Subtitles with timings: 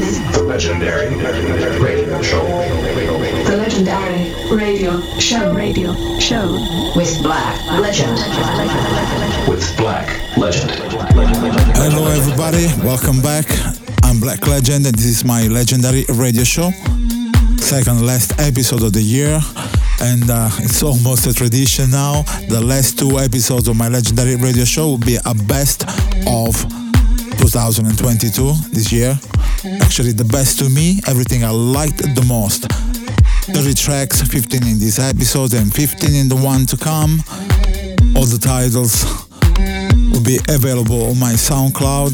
[0.00, 1.14] the legendary
[1.80, 2.42] radio show.
[3.44, 6.52] The legendary radio show radio show
[6.96, 8.18] with Black Legend.
[9.48, 10.70] With Black Legend.
[11.76, 12.66] Hello, everybody.
[12.84, 13.46] Welcome back.
[14.02, 16.70] I'm Black Legend, and this is my legendary radio show.
[17.58, 19.40] Second last episode of the year,
[20.00, 22.22] and uh, it's almost a tradition now.
[22.48, 25.84] The last two episodes of my legendary radio show will be a best
[26.26, 26.54] of
[27.38, 29.18] 2022 this year.
[29.64, 32.70] Actually, the best to me, everything I liked the most.
[33.48, 37.22] 30 tracks, 15 in this episode and 15 in the one to come.
[38.14, 39.04] All the titles
[40.12, 42.12] will be available on my SoundCloud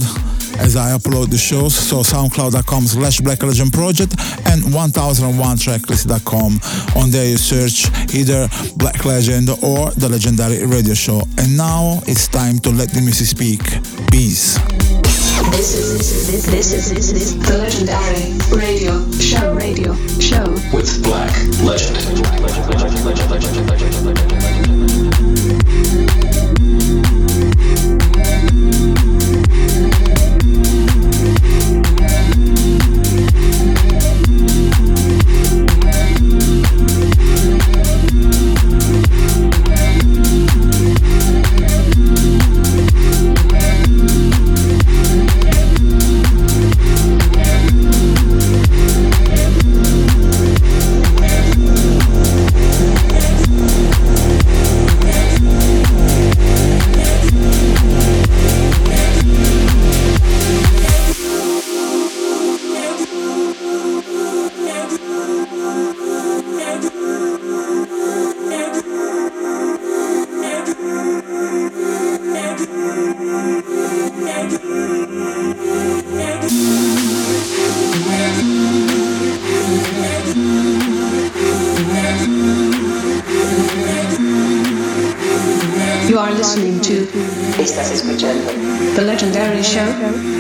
[0.61, 1.75] as I upload the shows.
[1.75, 4.13] So soundcloud.com slash Black Legend Project
[4.47, 6.61] and 1001tracklist.com.
[7.03, 11.23] On there you search either Black Legend or the Legendary Radio Show.
[11.39, 13.63] And now it's time to let the music speak.
[14.13, 14.59] Peace.
[15.49, 21.33] This is this this is this is the legendary radio show radio show with Black
[21.65, 21.97] Legend.
[24.33, 24.40] You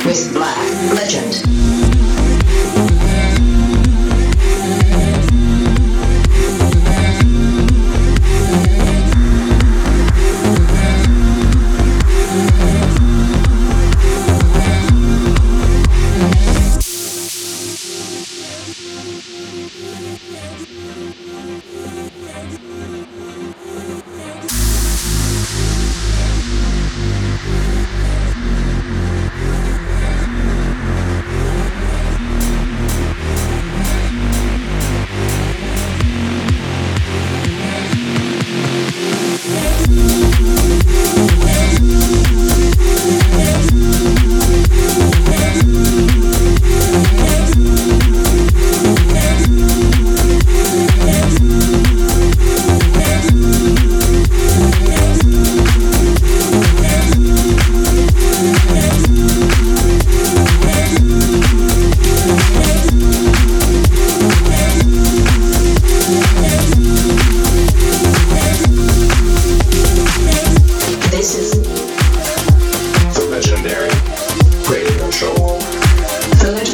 [0.05, 0.37] with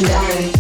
[0.03, 0.56] legendary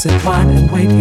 [0.00, 0.99] sit, wine, and wait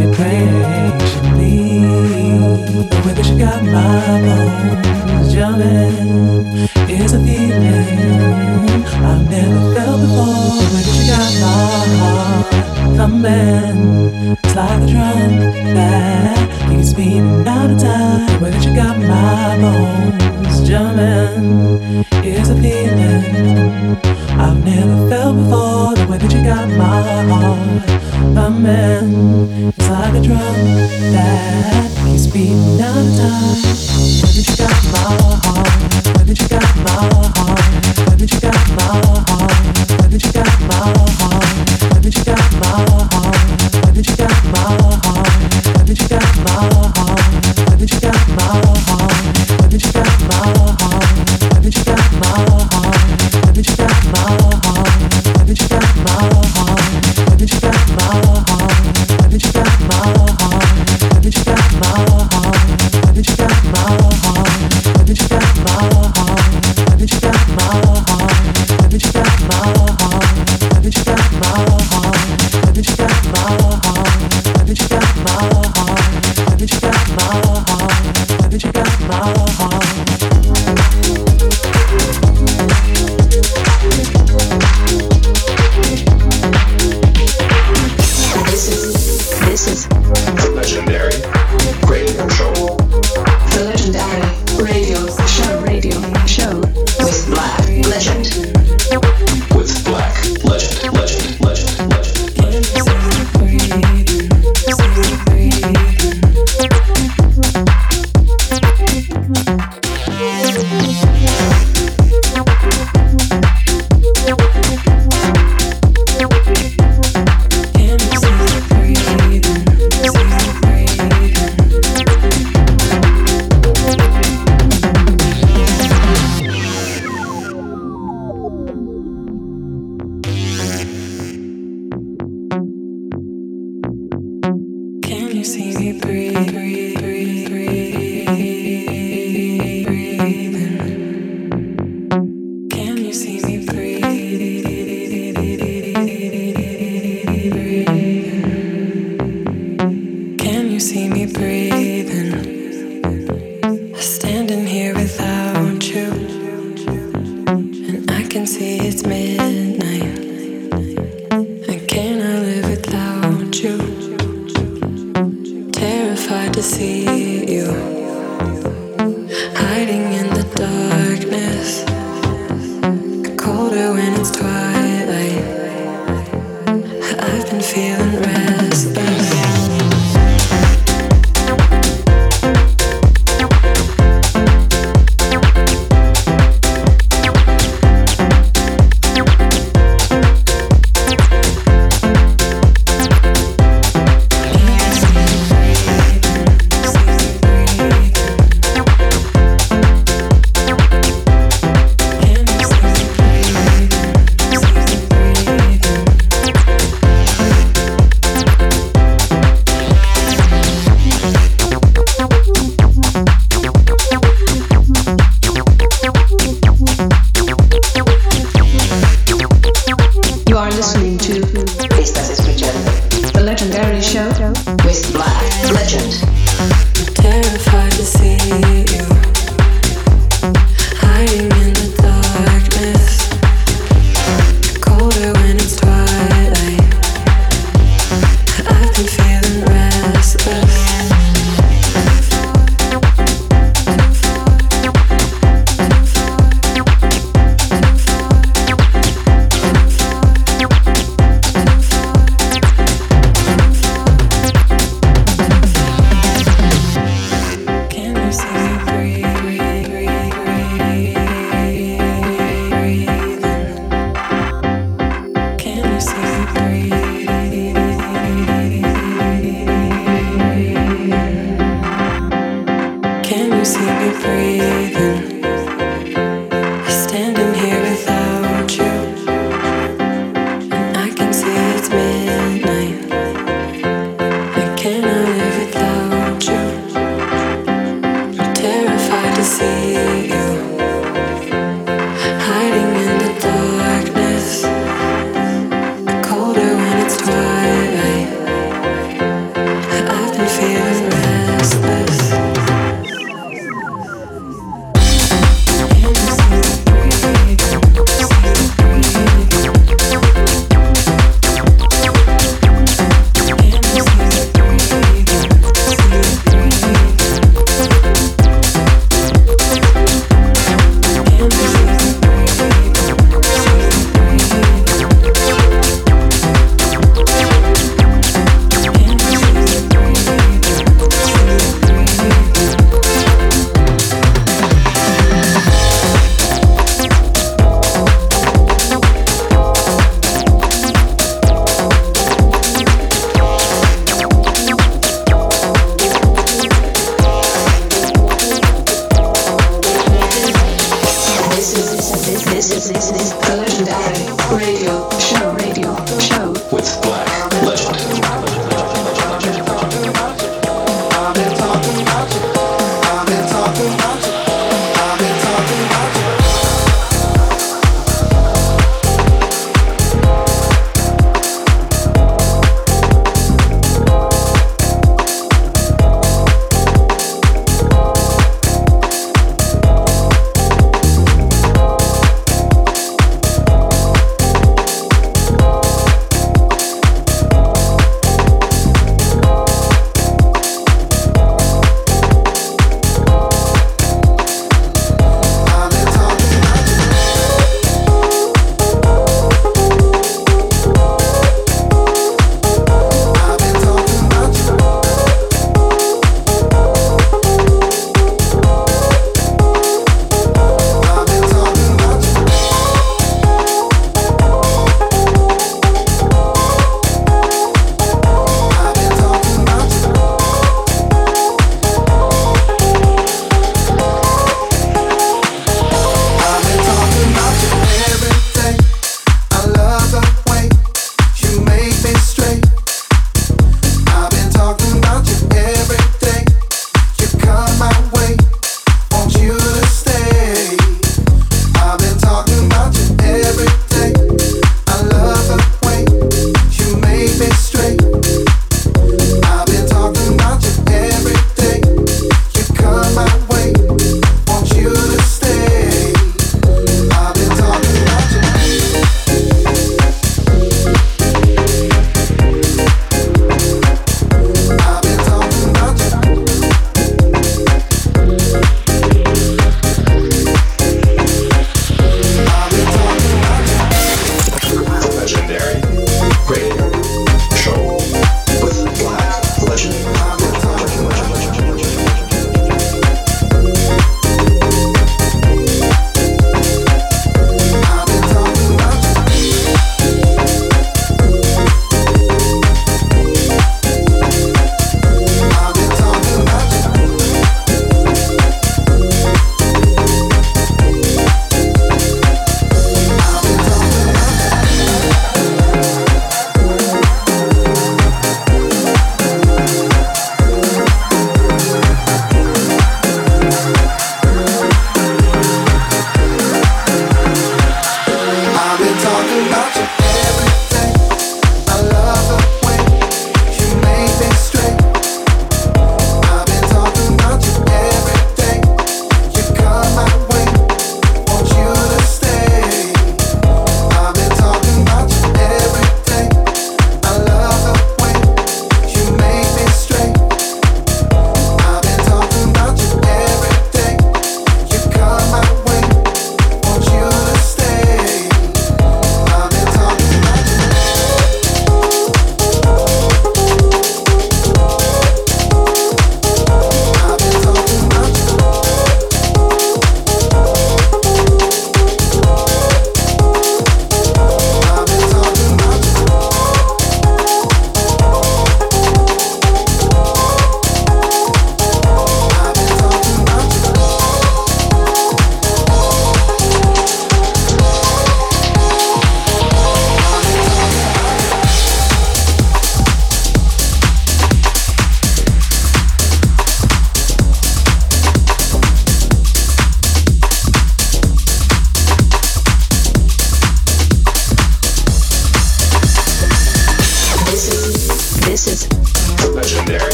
[177.61, 178.48] feeling red.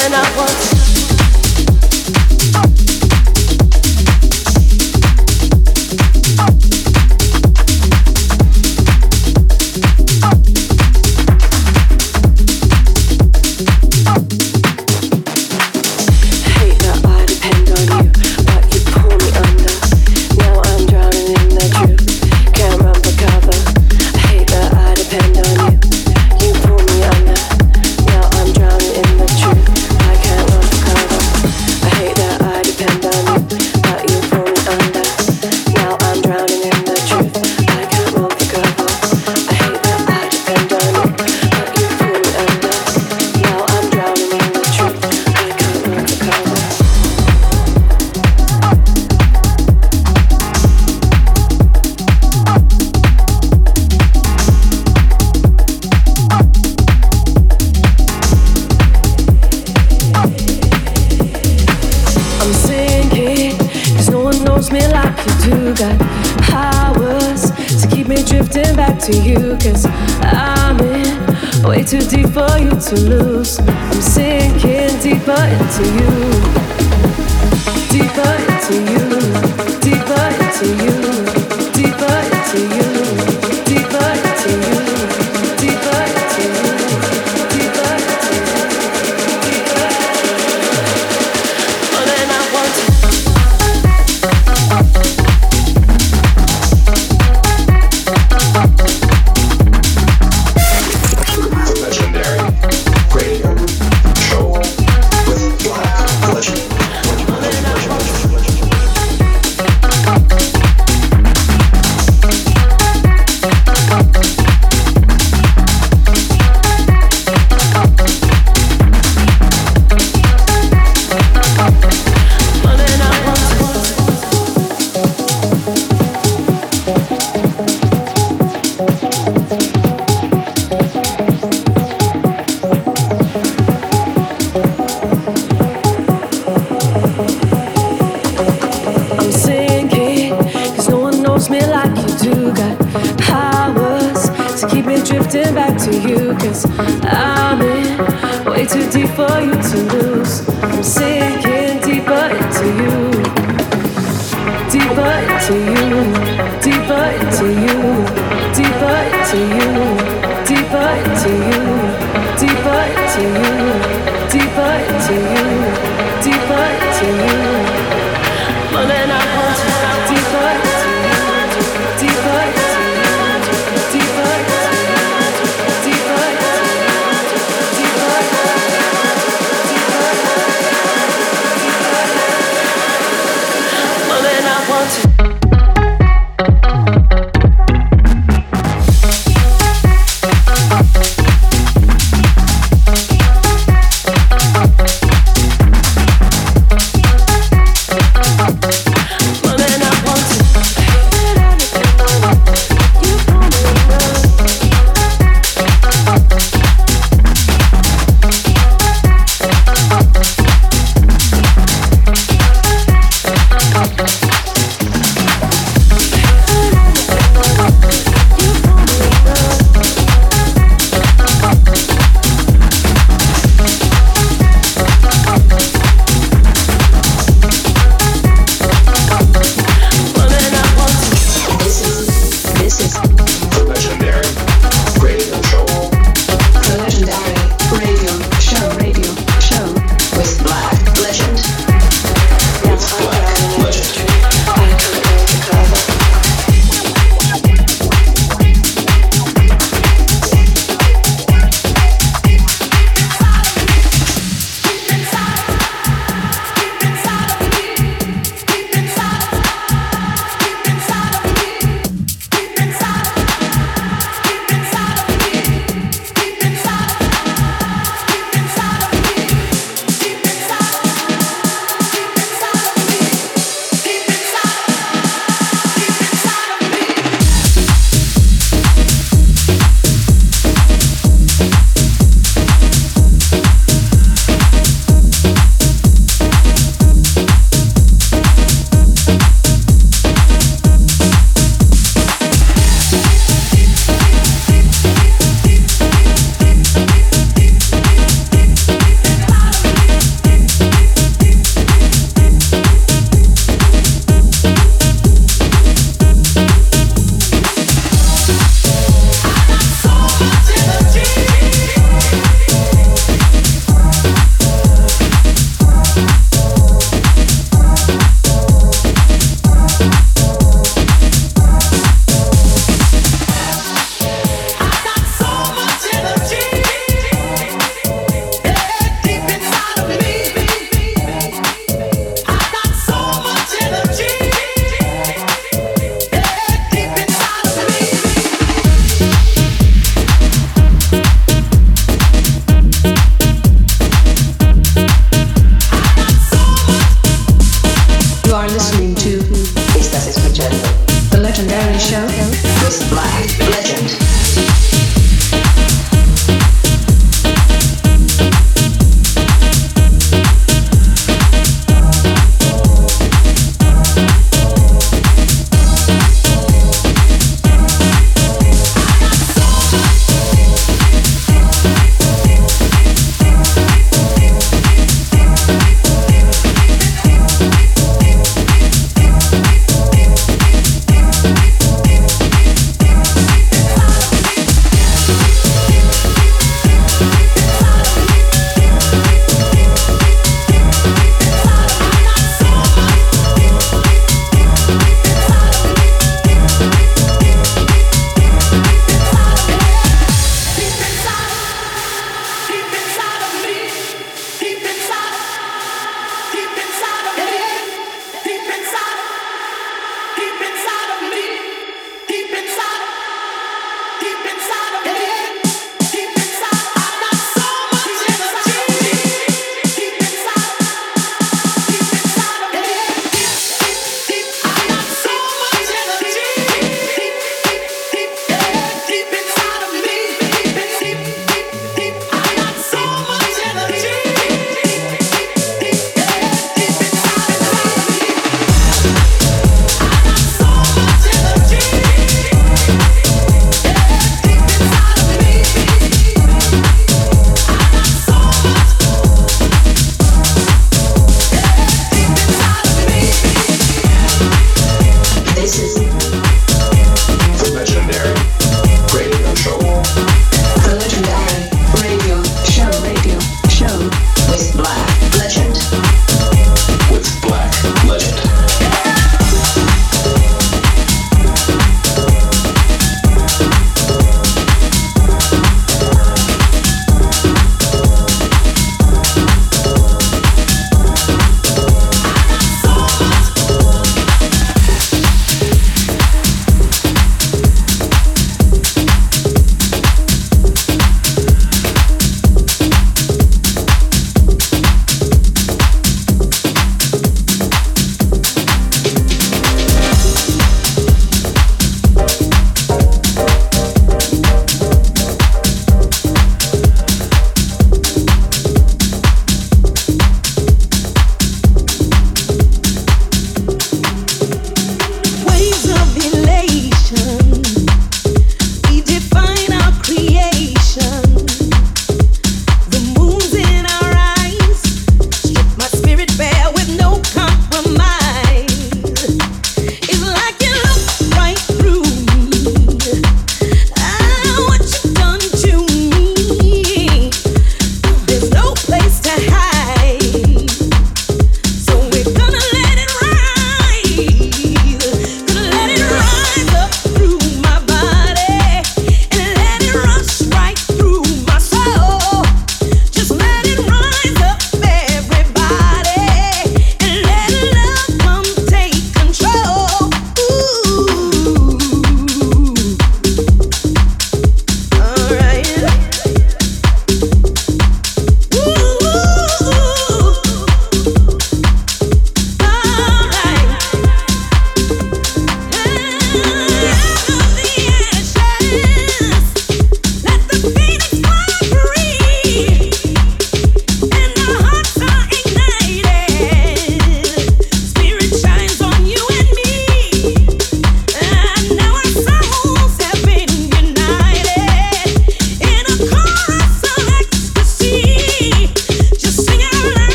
[0.00, 0.79] Than I was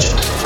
[0.00, 0.37] judge.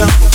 [0.00, 0.29] Down.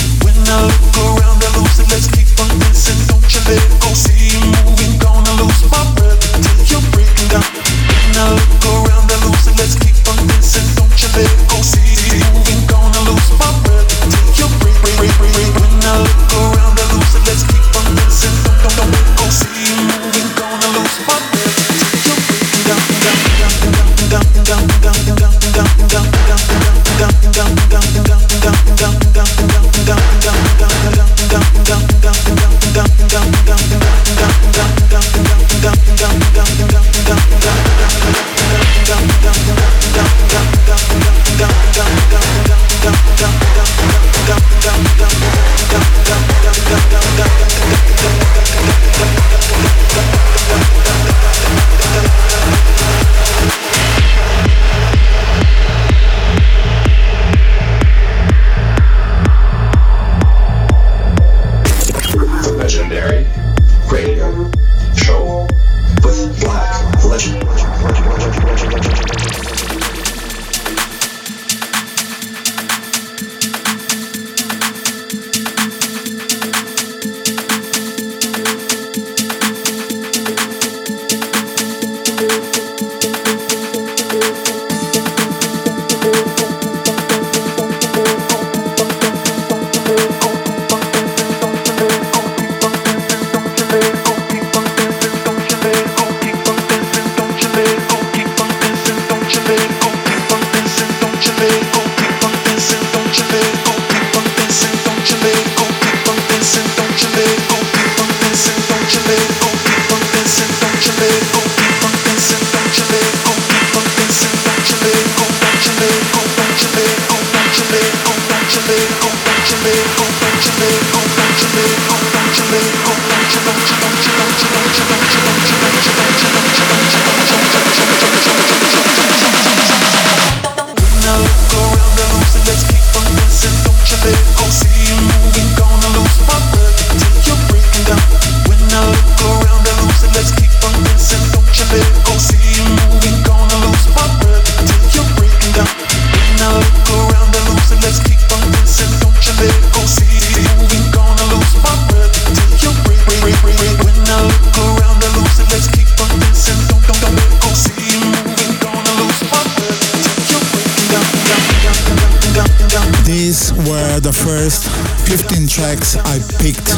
[166.46, 166.78] Picked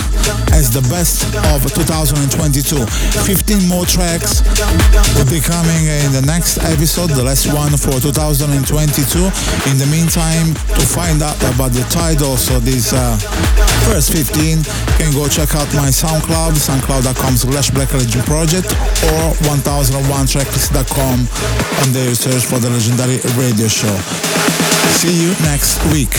[0.56, 2.88] as the best of 2022.
[3.28, 4.40] 15 more tracks
[5.20, 8.56] will be coming in the next episode, the last one for 2022.
[9.68, 13.20] In the meantime, to find out about the titles of these uh,
[13.92, 18.72] first 15, you can go check out my SoundCloud, soundcloud.com slash Black Legend Project
[19.20, 23.92] or 1001tracklist.com and there you search for the legendary radio show.
[24.96, 26.16] See you next week.